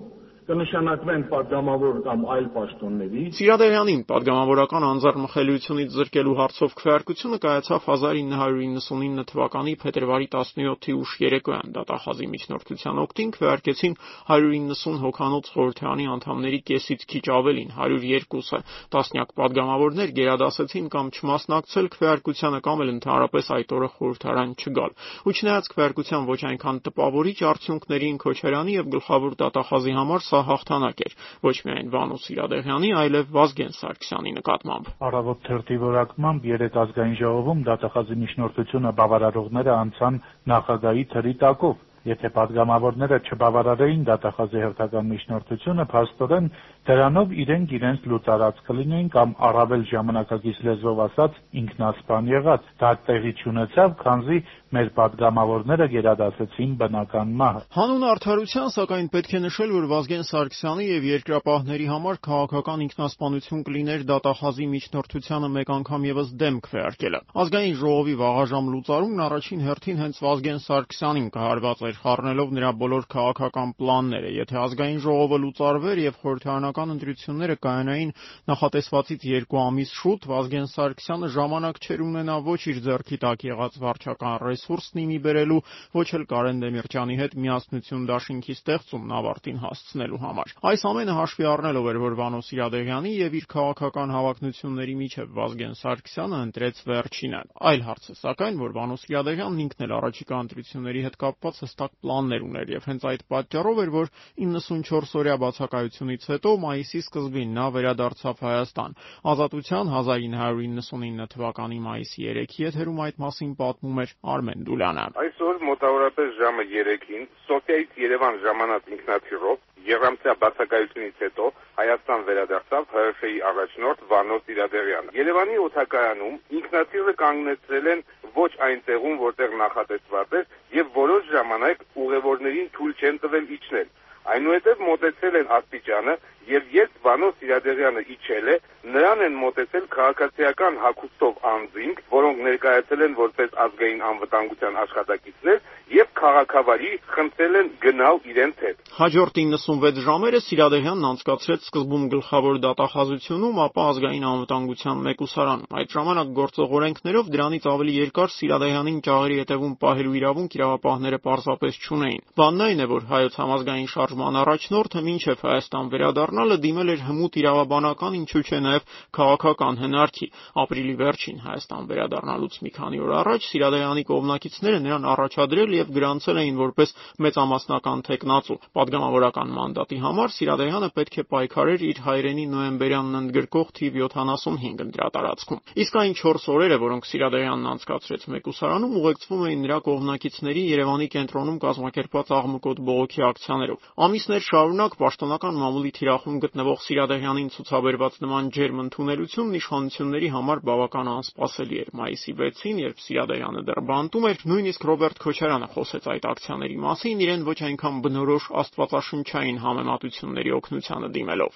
[0.48, 10.28] կնշանակվեն падգամավոր կամ այլ պաշտոնների։ Սիրադեյանին падգամավորական անձեռնմխելիությունից զրկելու հարցով քվեարկությունը կայացավ 1999 թվականի փետրվարի
[10.38, 13.98] 17-ի ուշ երեկոյան։ Դատախազի միջնորդության օկտին քվեարկեցին
[14.32, 18.62] 190 հոգանոց խորհրդանի անդամների կեսից քիչ ավելին 102-ը։
[18.96, 25.70] Տասնյակ падգամավորներ գերադասեցին կամ չմասնակցել քվեարկությանը կամ էլ ընդհանրապես այդ օրը խորհրդարան չգալ։ Ու չնայած
[25.76, 31.14] քվեարկության ոչ այնքան տպավորիչ արդյունքներին Քոչարյանի եւ գլխավոր դատախազի համար սա հաղթանակ էր
[31.48, 38.20] ոչ միայն Վանո Սիրադեղյանի, այլև Վազգեն Սարգսյանի նկատմամբ։ Առավոտ թերթի որակմամբ երեք ազգային ժողովում դատախազի
[38.24, 40.22] միջնորդությունը բավարարողները անցան
[40.54, 46.46] նախագահի թրի տակով Եթե падգամավորները չբավարարեին դատախազի հերթական միջնորդությունը, փաստորեն
[46.88, 53.98] դրանով իրենք իրենց լուծարած կլինեին կամ առավել ժամանակակից լեզվով ասած ինքնասպան եղած։ Դա տեղի չունեցավ,
[54.04, 54.38] քանզի
[54.78, 61.08] մեր падգամավորները գերադասեցին բնական մահը։ Հանուն արդարության, սակայն պետք է նշել, որ Վազգեն Սարգսյանի եւ
[61.08, 68.72] երկրապահների համար քաղաքական ինքնասպանություն կլիներ դատախազի միջնորդությանը մեկ անգամ եւս դեմ քվեարկելը։ Ազգային ժողովի վաղաժամ
[68.76, 75.00] լուծարումն առաջին հերթին հենց Վազգեն Սարգսյանին կհարված էր խառնելով նրա բոլոր քաղաքական պլանները։ Եթե ազգային
[75.06, 78.12] ժողովը լուծարվեր եւ խորհրդարանական ընտրությունները կայանային
[78.52, 84.36] նախատեսվածից երկու ամիս շուտ, Վազգեն Սարգսյանը ժամանակ չէր ունենա ոչ իր ձեռքի տակ եղած վարչական
[84.48, 85.62] ռեսուրսն իմի բերելու,
[85.98, 91.90] ոչ էլ Կարեն Դեմիրճյանի հետ միասնություն դաշինքի ստեղծումն ավարտին հասցնելու համար։ Այս ամենը հաշվի առնելով
[91.92, 98.08] էր, որ Վանո Սիրադեղյանի եւ իր քաղաքական հավակնությունների միջև Վազգեն Սարգսյանը ընտրեց վերջինը։ Այլ հարց
[98.08, 102.86] է, սակայն, որ Վանո Սիրադեղյանն ինքն էլ առաջիկա ընտրությունների հետ կապված հստակ պլաններ ուներ եւ
[102.90, 104.08] հենց այդ պատճառով էր, որ
[104.42, 108.98] 94-օրյա բացակայությունից հետո մայիսի սկզբին նա վերադարձավ Հայաստան։
[109.34, 116.68] Ազատության 1999 թվականի մայիսի 3-ի եթերում այդ մասին պատմում էր Արմեն Դուլյանը։ Այսօր մոտավորապես ժամը
[116.74, 121.46] 3-ին Սոֆիայից Երևան ժամանած ինքնաթիռով Եղամտյա բացակայությունից հետո
[121.78, 128.02] Հայաստան վերադարձավ ՀՀՇ-ի առաջնորդ Վանո Սիրադեղյանը։ Երևանի օթակայանում ինքնաթիռը կանգնեցրել են
[128.38, 133.88] ոչ այն տեղում, որտեղ նախատեսված էր, եւ որոշ ժամանակ ուղևորներին թույլ չեն տվել իջնել։
[134.28, 136.14] Այնուհետև մոտեցել են աստիճանը
[136.52, 138.56] եւ երբ Վանո Սիրադեղյանը իջել է,
[138.88, 145.58] նրան են մոտեցել քաղաքացիական հագուստով անձինք, որոնք ներկայացել են որպես ազգային անվտանգության աշխատակիցներ
[145.98, 153.60] եւ քաղաքավարի խնդրել են գնալ իրենց հետ։ Հաջորդ 96 ժամերը Սիրադեղյանն անցկացրեց սկզբում գլխավոր դատախազությունում,
[153.68, 160.18] ապա ազգային անվտանգության մեկուսարանում։ Այդ ժամանակ գործող օրենքներով դրանից ավելի երկար Սիրադեղյանին ճաղերի հետևում պահելու
[160.22, 165.92] իրավունք իրավապահները պարզապես չունեին։ Բանն այն է, որ հայոց համազգային շարժման առաջնորդը մինչև Հայաստան
[166.38, 168.84] վերադառնալը դիմել էր հմուտ իրավաբանական, ինչու՞ չէ նաև
[169.18, 170.28] քաղաքական հնարքի։
[170.62, 176.58] Ապրիլի վերջին Հայաստան վերադառնալուց մի քանի օր առաջ Սիրադեղյանի կողմնակիցները նրան առաջադրել եւ գրանցել էին
[176.62, 176.94] որպես
[177.26, 184.86] մեծամասնական տեխնացու։ Պատգամավորական մանդատի համար Սիրադեղյանը պետք է պայքարեր իր հայրենի նոեմբերյանն ընդգրկող թիվ 75
[184.88, 191.60] ընտրատարածքում։ Իսկ այն 4 օրերը, որոնք Սիրադեղյանն անցկացրեց մեկուսարանում, ուղեկցվում էին նրա կողմնակիցների Երևանի կենտրոնում
[191.66, 195.92] կազմակերպված աղմկոտ բողոքի ակցիաներով։ Ամիսներ շարունակ պաշտոնական մամուլի
[196.28, 202.98] թիրախում գտնվող Սիրադեղյանին ցուցաբերված նման ջերմ ընդունելությունն իշխանությունների համար բավական անսպասելի էր։ Մայիսի 6-ին, երբ
[203.04, 208.44] Սիրադեղյանը դեռ բանտում էր, նույնիսկ Ռոբերտ Քոչարյանը խոսեց այդ ակցիաների մասին, իրեն ոչ այնքան բնորոշ
[208.68, 211.52] աստվածաշնչային համեմատությունների օգնությանը դիմելով։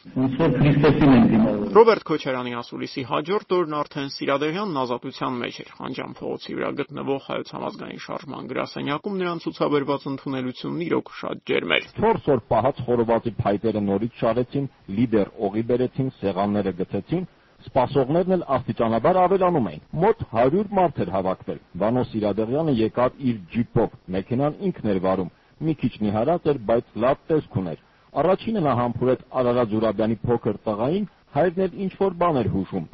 [1.72, 7.48] Ռոբերտ Քոչարյանի ասուլիսի հաջորդ օրն արդեն Սիրադեղյանն ազատության մեջ էր։ Խանջան փողոցի վրա գտնվող հայոց
[7.56, 13.82] համազգային շարժման գրասենյակում նրան ցուցաբերված ընդունելությունն իրոք շատ ջերմ էր։ 4 օր պահած խորովածի փայտերը
[13.88, 14.61] նորից շարեցին,
[14.98, 17.30] լիդեր օղի բերեցին, սեղանները գցեցին,
[17.62, 23.98] Սպասողներն էլ աստիճանաբար ավելանում էին։ Մոտ 100 մարդ էր հավաքվել։ Վանո Սիրադեղյանը եկավ իր ջիպով,
[24.16, 25.30] մեքենան ինքն էր վարում։
[25.68, 27.84] Մի քիչ նիհարած էր, բայց լավ տեսք ուներ։
[28.22, 31.06] Առաջինը նա համբուրեց Արարատ Զուրաբյանի փոքր տղային,
[31.38, 32.88] հայրն էլ ինչ որ բան էր հուշում։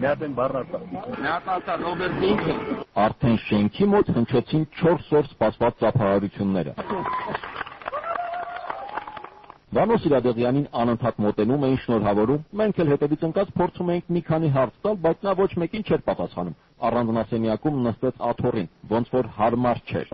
[0.00, 0.78] Միատեն բառնացա։
[1.24, 2.54] Միատացա Ռոբերտ ինքը։
[3.06, 6.76] Արդեն շենքի մոտ հնչեցին 4 օր սպասված ծափահարությունները։
[9.70, 14.80] Վանո Սիրադեղյանին անընդհատ մոտենում էին շնորհավորում, մենք էլ հետևից ընկած փորձում էինք մի քանի հարց
[14.86, 16.56] տալ, բայց նա ոչ մեկին չէր պատասխանում
[16.88, 20.08] առանձնասենյակում նստեց աթոռին, ոնց որ հարմար չէր։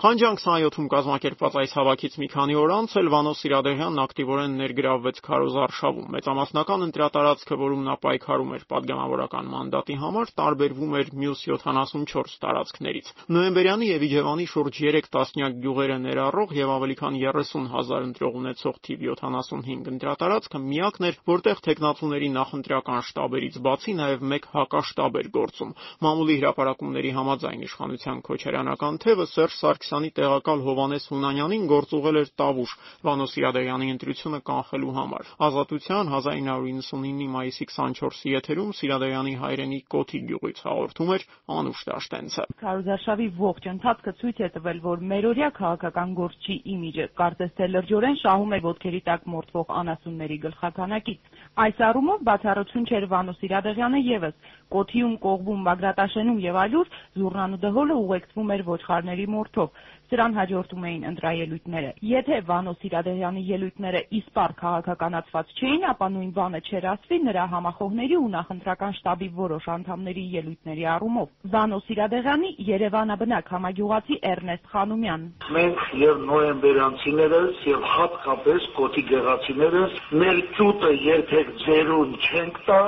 [0.00, 5.58] Խանջյան 27-ում կազմակերպված այս հավաքից մի քանի օր անց էլ Վանոս Սիրադեյանն ակտիվորեն ներգրավվեց Քարոզ
[5.64, 13.12] արշավում։ Մեծամասնական ընտրատարածքը, որում նա պայքարում էր падգամավորական մանդատի համար, տարբերվում էր մյուս 74 տարածքներից։
[13.30, 19.04] Նոյեմբերյանի եւ Իջևանի շուրջ 3 տասնյակ գյուղերը ներառող եւ ավելի քան 30000 ընտրող ունեցող թիվ
[19.10, 25.74] 75 ընտրատարածքը միակն էր, որտեղ տեխնատուների նախընտրական շտաբերից բացի նաեւ մեկ հակաշտաբ էր գործ գործում։
[26.04, 32.72] Մամուլի հրապարակումների համաձայն իշխանության քոչարյանական թևը Սերժ Սարգսյանի տեղակալ Հովանես Հունանյանին գործուղել էր Տավուշ
[33.04, 41.12] Վանո Սիրադեղյանի ընտրությունը կանխելու համար։ Ազատության 1999-ի մայիսի 24-ի եթերում Սիրադեղյանի հայրենի Կոթի գյուղից հաղորդում
[41.16, 41.26] էր
[41.60, 47.70] Անուշ Դաշտենցը։ Քարոզարշավի ողջ ընթացքը ցույց է տվել, որ մերօրյա քաղաքական գործչի իմիջը կարծես թե
[47.74, 54.34] լրջորեն շահում է ոտքերի տակ մորթվող անասունների գլխականակից։ Այս առումով բացառություն չէր Վանո Սիրադեղյանը եւս
[54.70, 61.90] Կոթիում կողմ Կողբում, Բագրատաշենում եւ այլուր զուռնանուդհոլը ուղեկցվում էր ոչխարների մորթով։ Սրան հաջորդում էին ընտրաելույթները։
[62.10, 68.30] Եթե Վանո Սիրադեղյանի ելույթները իսպառ քաղաքականացված չէին, ապա նույն բանը չէր ասվի նրա համախոհների ու
[68.34, 77.62] նախընտրական շտաբի որոշ անդամների ելույթների առումով։ Վանո Սիրադեղյանի Երևանաբնակ համագյուղացի Էրնեստ Խանոմյան։ Մենք եւ նոեմբերանցիներս
[77.70, 82.82] եւ հատկապես կոթի գեղացիներս մեր ճուտը երբեք ձերուն չենք տա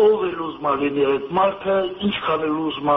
[0.00, 1.76] ով էլ ուզմա լինի այդ մարդը,
[2.08, 2.96] ինչքան էլ ուզմա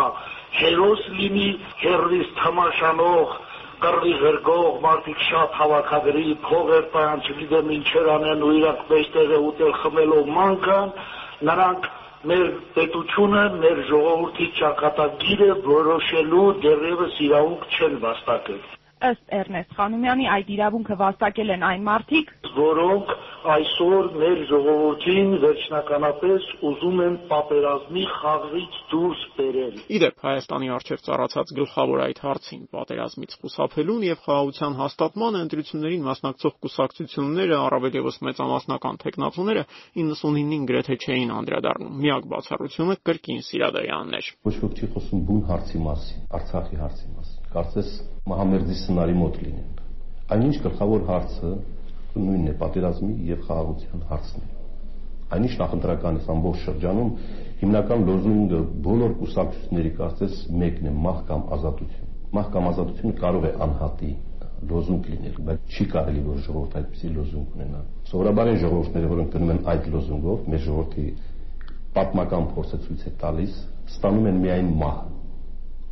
[0.60, 1.50] հերոս լինի,
[1.82, 3.36] հերրիս թամաշանող,
[3.84, 9.76] կռի ղրգող, մարդիկ շատ հավաքագրի, փողեր տան, չգիտեմ ինչեր անեն ու իրանք մեջտեղ է ուտել
[9.82, 10.96] խմելով մանկան,
[11.50, 11.90] նրանք
[12.32, 18.64] մեր պետությունը, մեր ժողովրդի ճակատագիրը որոշելու դեռևս իրավունք չեն վաստակել։
[19.06, 23.12] Ըստ Էրնեստ Խանոմյանի այդ իրավունքը վաստակել են այն մարդիկ, որոնք
[23.46, 32.04] այսօր մեր ժողովրդին վերջնականապես ուզում են պատերազմի խաղից դուրս բերել։ Իդեպ Հայաստանի արչև ծառացած գլխավոր
[32.06, 39.66] այդ հարցին պատերազմից խուսափելուն եւ խաղաղության հաստատմանը ընտրություններին մասնակցող կուսակցությունները, առավել եւս մեծամասնական տեխնացուները
[40.02, 45.84] 99-ին գրեթե չէին անդրադառնում։ Միակ բացառությունը կրկին Սիրադայանն էր։ Ոչ ոք չի խոսում բուն հարցի
[45.86, 47.90] մասին, Արցախի հարցի մասին կարծես
[48.26, 49.74] Մահամերդի սցենարի մոտ լինեն։
[50.36, 51.50] Այնինչ գլխավոր հարցը
[52.16, 54.54] նույնն է պատերազմի եւ խաղաղության հարցն է։
[55.36, 57.12] Այնինչ նախընտրականից ամբողջ շրջանում
[57.62, 63.52] հիմնական լոզունգը բոլոր կուսակցությունների կարծես մեկն է՝ մահ կամ ազատություն։ Մահ կամ ազատությունը կարող է
[63.66, 64.12] անհատի
[64.70, 69.54] լոզունգ լինել, բայց չի կարելի որ ժողովուրդ այդպիսի լոզունգ ունենա։ Սովորաբար այն ժողովուրդները, որոնք գնում
[69.56, 71.06] են այդ լոզունգով, մեր ժողովրդի
[71.96, 73.60] պատմական փորձը ցույց է տալիս,
[73.96, 74.98] ստանում են միայն մահ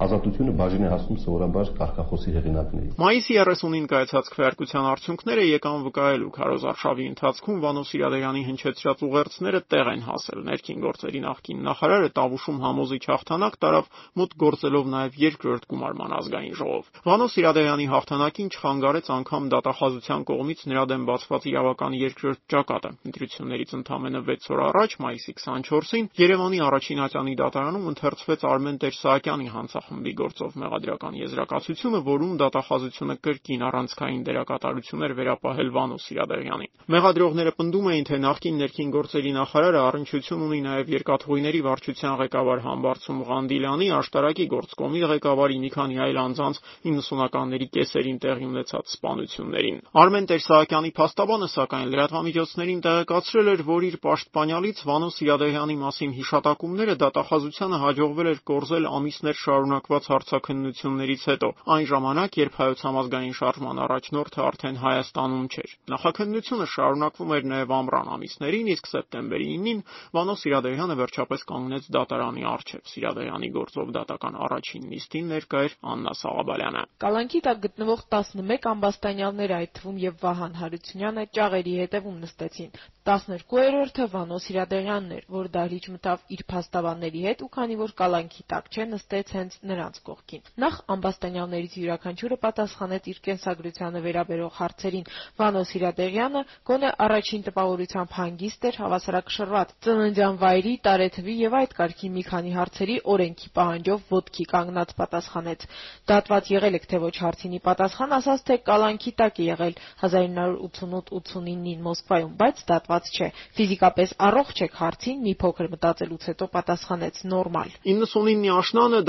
[0.01, 6.63] ազատությունը բաժին է հասնում սովորաբար կարգախոսի հեղինակներին։ Մայիսի 30-ին կայացած քվեարկության արդյունքները եկան վկայելու Քարոզ
[6.73, 13.03] արշավի ընթացքում Վանո Սիրադարյանի հնչեցրած ուղերձները տեղ են հասել։ Ներքին գործերի նախկին նախարարը Տավուշում համոզիչ
[13.13, 13.85] հաղթանակ տարավ
[14.17, 20.83] մուտք գործելով նաև երկրորդ գումարման ազգային ժողով։ Վանո Սիրադարյանի հաղթանակին չխանգարեց անգամ դատախազության կողմից նրա
[20.93, 27.33] դեմ բացված իրավական երկրորդ ճակատը։ Ընտրություններից ընդամենը 6 օր առաջ, մայիսի 24-ին, Երևանի առաջին ատյանի
[27.43, 35.13] դատարանում ընթերցվեց Արմեն Տեր-Սահակյանի հանցախ խմբի գործով մեղադրական եզրակացությունը, որում դատախազությունը կրկին առանցքային դերակատարություն էր
[35.19, 41.61] վերապահել Վանո Սիրադեղյանին։ Մեղադրողները պնդում էին, թե նախկին ներքին գործերի նախարարը առնչություն ունի նաև երկաթուղիների
[41.67, 48.93] վարչության ղեկավար Համբարձում Ղանդիլյանի, աշտարակի գործկոմի ղեկավարի մի քանի այլ անձանց 90-ականների կեսերին տեղի ունեցած
[48.93, 56.95] սպանություններին։ Արմեն Տեր-Սահակյանի փաստաբանը սակայն լրատվամիջոցներին տեղեկացրել էր, որ իր պաշտպանյալից Վանո Սիրադեղյանի մասին հիշատակումները
[57.03, 63.79] դատախազությանը հաջողվել էր կորզել ամիսներ շարունակ շարունակված հարցաքննություններից հետո, այն ժամանակ, երբ Հայոց համազգային շարժման
[63.85, 69.81] առաջնորդը արդեն Հայաստանում չէր։ Նախաքննությունը շարունակվում էր նաև ամռան ամիսներին, իսկ սեպտեմբերի 9-ին
[70.17, 76.83] Վանո Սիրադեղյանը վերջապես կանգնեց դատարանի առջև։ Սիրադեղյանի գործով դատական առաջին նիստին ներկա էր Աննա Սաղաբալյանը։
[77.07, 84.37] Կալանքի տակ գտնվող 11 ամբաստանյալներ, այդ թվում եւ Վահան Հարությունյանը, ճաղերի հետևում նստեցին։ 12-րդը Վանո
[84.39, 89.33] Սիրադեղյանն էր, որ դահլիճ մտավ իր փաստաբանների հետ ու քանի որ կալանքի տակ չէ, նստեց
[89.35, 95.09] հենց նրանց կողքին։ Նախ ամբաստանյալներից յուրաքանչյուրը պատասխանեց իր կենսագրությանը վերաբերող հարցերին։
[95.43, 102.23] Վանո Սիրադեղյանը գոնե առաջին տպավորությամբ հանգիստ էր, հավասարակշռված ծննդյան վայրի, տարեթվի եւ այդ կարգի մի
[102.31, 105.67] քանի հարցերի օրենքի պահանջով ոտքի կանգնած պատասխանեց։
[106.13, 112.33] Դատված եղել եք թե ոչ հարցինի պատասխան ասաց թե կալանքի տակ է եղել 1988-89-ին Մոսկվայում,
[112.43, 119.03] բայց դատված չէ։ Ֆիզիկապես առողջ եք հարցին մի փոքր մտածելուց հետո պատասխանեց նորմալ։ 99-ի աշնանը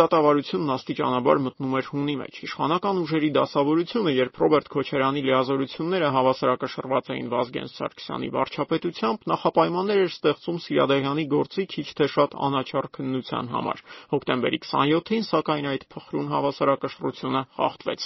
[0.55, 7.29] Հանրապետությունն աստիճանաբար մտնում էր հունի մեջ։ Իշխանական ուժերի դասավորությունը, երբ Ռոբերտ Քոչարյանի լիազորությունները հավասարակշռված էին
[7.35, 13.79] Վազգեն Սարգսյանի վարչապետությամբ, նախապայմաններ էր ստեղծում Սիրադեղյանի գործի քիչ թե շատ անաչառ քննության համար։
[14.15, 18.01] Հոկտեմբերի 27-ին, սակայն այդ փխրուն հավասարակշռությունը խախտվեց։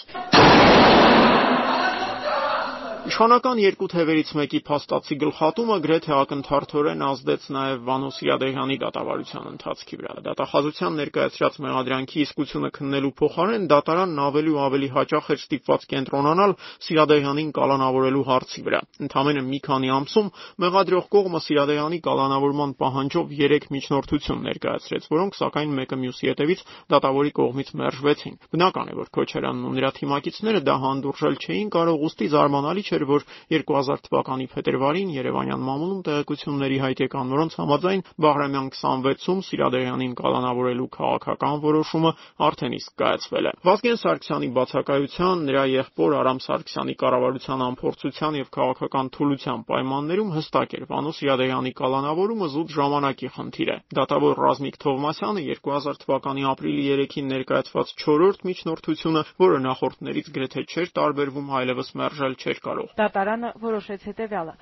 [3.09, 10.17] Իշխանական երկու թևերից մեկի փաստացի գլխատումը գրեթե ակնթարթորեն ազդեց նաև Վանո Սիրադեղյանի դատավարության ընթացքի վրա։
[10.27, 16.53] Դատախազության ներկայացրած մեղադրանքի իսկությունը քննելու փոխարեն դատարանն ավելի ու ավելի հաճախ էր ստիպված կենտրոնանալ
[16.85, 20.29] Սիրադեղյանին կալանավորելու հարցի վրա։ Ընդամենը մի քանի ամսում
[20.69, 26.61] մեղադրող կողմը Սիրադեղյանի կալանավորման պահանջով 3 միջնորդություն ներկայացրեց, որոնք սակայն մեկը մյուսի հետևից
[26.93, 32.29] դատավորի կողմից մերժվեցին։ Բնական է, որ Քոչարյանն ու նրա թիմակիցները դա հանդուրժել չէին կարող, ուստի
[32.35, 38.69] զարմանալի չէ էր, որ 2000 թվականի փետրվարին Երևանյան մամուլում տեղեկությունների հայտ եկան, որոնց համաձայն Բաղրամյան
[38.79, 42.13] 26-ում Սիրադեղյանին կալանավորելու քաղաքական որոշումը
[42.49, 49.11] արդեն իսկ կայացվել է։ Վազգեն Սարգսյանի բացակայության, նրա եղբոր Արամ Սարգսյանի կառավարության ամփորձության եւ քաղաքական
[49.19, 56.03] թուլության պայմաններում հստակ էր Վանո Սիրադեղյանի կալանավորումը զուտ ժամանակի խնդիր է։ Դատավոր Ռազմիկ Թովմասյանը 2000
[56.05, 62.88] թվականի ապրիլի 3-ին ներկայացված 4-րդ միջնորդությունը, որը նախորդներից գրեթե չէր տարբերվում, այլևս մերժել չէր կարող
[62.89, 64.53] կարող։ Դատարանը որոշեց հետևյալը.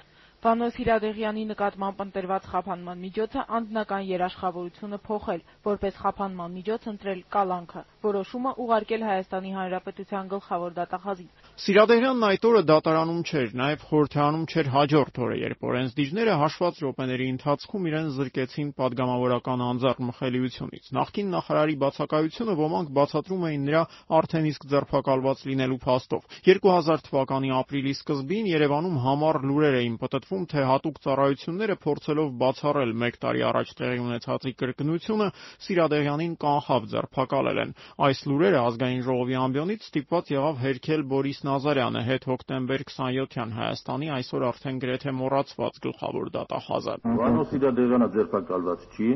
[0.47, 8.53] Վանո Սիրադեղյանի նկատմամբ ընտրված խափանման միջոցը անձնական երաշխավորությունը փոխել, որպես խափանման միջոց ընտրել կալանքը, որոշումը
[8.67, 15.37] ուղարկել Հայաստանի Հանրապետության գլխավոր դատախազին։ Սիրադեղյանն այդ օրը դատարանում չէր, նաև խորհրդարանում չէր հաջորդ օրը,
[15.40, 23.47] երբ օրենսդիժները հաշված րոպեների ընթացքում իրեն զրկեցին падգամավորական անձեռ մխելիությունից։ Նախկին նախարարի բացակայությունը ոմանք բացատրում
[23.49, 23.83] էին նրա
[24.21, 30.66] արդեն իսկ ձերբակալված լինելու փաստով։ 2000 թվականի ապրիլի սկզբին Երևանում համառ լուրեր էին պտտվում, թե
[30.77, 35.29] հատուկ ծառայությունները փորձելով բացառել 1 տարի առաջ տեղի ունեցածի կրկնությունը,
[35.66, 37.75] Սիրադեղյանին կանխավ ձերբակալել են։
[38.07, 44.46] Այս լուրերը ազգային ժողովի ամբիոնից ստիպված եղավ հերքել Բորիս Նազարյանը, հետ հոկտեմբեր 27-յան Հայաստանի այսօր
[44.50, 49.11] արդեն գրեթե մոռացված գլխավոր դատախազը։ Վանո Սիրադեղյանը ձերբակալված չի,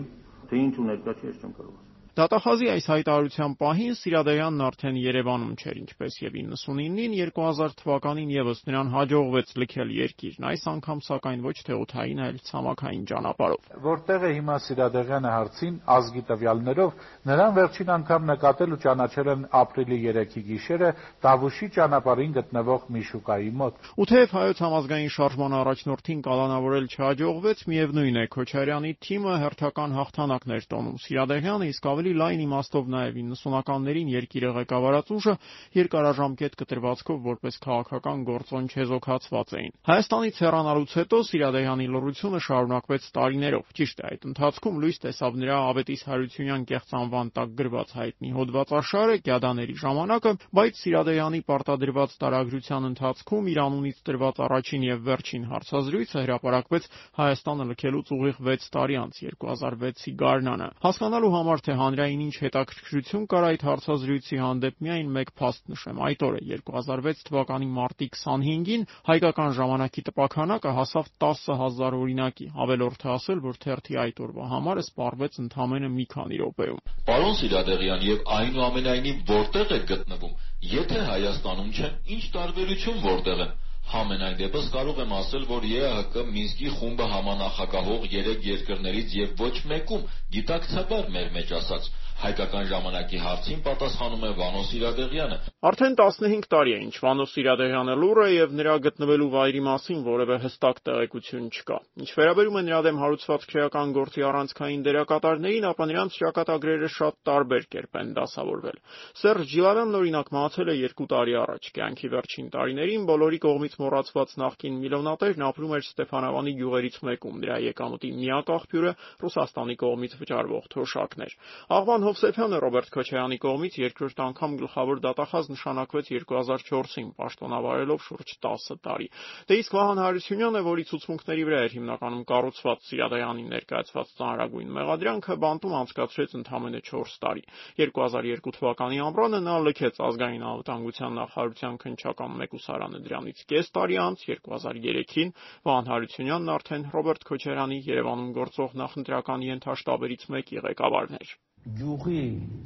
[0.50, 5.50] թե ինչ ուներ կա չի, ես չեմ կարող Դատախազի այս հայտարարության պահին Սիրադեղյանն արդեն Երևանում
[5.62, 11.54] չէր, ինչպես եւ 99-ին 2000 թվականին եւս նրան հաջողվեց լքել երկիրն, այս անգամ սակայն ոչ
[11.70, 16.90] թե օթային, այլ ցամաքային ճանապարհով։ Որտեղ է հիմա Սիրադեղյանը հարցին ազգի տվյալներով,
[17.30, 20.90] նրան վերջին անգամ նկատել ու ճանաչել են ապրիլի 3-ի գիշերը
[21.30, 28.20] Տավուշի ճանապարհին գտնվող մի շուկայի մոտ։ Ու թեև հայոց համազգային շարժման առաջնորդին կալանավորել չհաջողվեց, միևնույն
[28.20, 35.10] է Քոչարյանի թիմը հերթական հաղթանակներ տոնում։ Սիրադեղյանը իսկ ավելի լայն իմաստով նաև 90-ականներին երկիրը ղեկավարած
[35.16, 35.34] ուժը
[35.76, 44.00] երկարաժամկետ կտրվածքով որպես քաղաքական գործոն չեզոքացված էին։ Հայաստանից հեռանալուց հետո Սիրադեյանի լռությունը շարունակվեց տարիներով։ Ճիշտ
[44.00, 49.76] է, այդ ընթացքում լույս տեսավ նրա Ավետիս Հարությունյան կեղծ անվան տակ գրված հայտնի հոդվածաշարը Կյադաների
[49.84, 56.88] ժամանակը, բայց Սիրադեյանի պարտադրված տարագրության ընթացքում իր անունից տրված առաջին եւ վերջին հարցազրույցը հրապարակվեց
[57.20, 63.44] Հայաստանը լքելուց ուղիղ 6 տարի անց 2006-ի գարնանը։ Հասկանալու համար թե հանրային ինչ հետաքրքրություն կար
[63.50, 70.04] այդ հարցազրույցի հանդեպ միայն մեկ փաստ նշեմ։ Այդ օրը 2006 թվականի մարտի 25-ին հայկական ժամանակի
[70.10, 76.06] տպաքանակը հասավ 10000 օրինակի։ Ավելորդ է ասել, որ թերթի այդ օրվա համարը սպառվեց ընդամենը մի
[76.14, 80.38] քանի րոպեում։ Պարոն Սիրադեղյան, եւ այնուամենայնիվ որտեղ եք գտնվում։
[80.70, 83.58] Եթե Հայաստանում չեն, ինչ տարբերություն որտեղ են։
[83.90, 90.06] Համենայն դեպս կարող եմ ասել, որ ԵԱՀԿ Մինսկի խումբը համանախագահող երեք երկրներից եւ ոչ մեկում
[90.36, 95.36] գիտակցաբար մեր մեջ ասած հայկական ժամանակի հարցին պատասխանում է Վանո Սիրադեղյանը։
[95.70, 100.36] Արդեն 15 տարի է, ինչ Վանո Սիրադեղյանը լուր է եւ նրա գտնվելու վայրի մասին որևէ
[100.44, 106.18] հստակ տեղեկություն չկա։ Ինչ վերաբերում է նրա դեմ հարուցված քրեական գործի առանցքային դերակատարներին, ապա նրանց
[106.20, 108.78] ճակատագրերը շատ տարբեր կերպ են դասավորվել։
[109.20, 114.78] Սերժ Ջիլարյանն օրինակ մահացել է 2 տարի առաջ։ Կյանքի վերջին տարիներին բոլորի կողմից մոռացված նախկին
[114.84, 118.92] միլիոնատերն ապրում էր Ստեփանավանի գյուղերից մեկում։ Նրա եկամուտի միակ աղբյուրը
[119.24, 121.34] Ռուսաստանի կողմից վճարվող թոշակներ։
[121.80, 129.08] Աղվան Հովսեփյանը Ռոբերտ Քոչարյանի կողմից երկրորդ անգամ գլխավոր դատախազ նշանակվեց 2004-ին, պաշտոնավարելով շուրջ 10 տարի։
[129.50, 135.76] Դե իսկ Վահան Հարությունյանը, որի ցուցմունքների վրա էր հիմնականում կառուցված Սիրադայանին ներկայացված ծանրագույն մեղադրանքը, բանտում
[135.80, 137.44] անցկացրեց ընդամենը 4 տարի։
[137.80, 144.22] 2002 թվականի ամռանը նա լքեց ազգային անվտանգության նախարարության քննչական մեկուսարանը դրանից կես 4 տարի անց
[144.26, 145.30] 2003-ին
[145.66, 151.34] Վահան Հարությունյանն արդեն Ռոբերտ Քոչարյանի Երևանում գործող նախընտրական ենթաշտաբերից մեկի ղեկավարն էր։
[151.78, 152.22] Գյուղի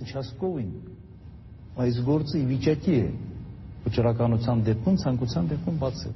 [0.09, 0.73] Չասկովին
[1.85, 3.07] այս գործը ի վիճակի է
[3.85, 6.15] վճռականության դեպքում, ցանկության դեպքում բացել։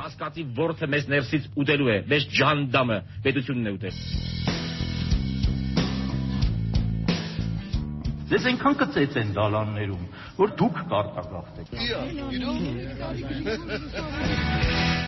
[0.00, 4.39] Կասկածի ворթը մեզ ներսից ուտելու է, մեզ ջանդամը պետությունն է ուտել։
[8.30, 10.04] Ձեզ այնքան կծեց են դալաններում,
[10.38, 12.02] որ դուք կարտագաղթեք։ Իա,
[12.38, 13.50] իրոք։